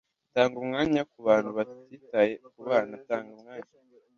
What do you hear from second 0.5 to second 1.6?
umwanya kubantu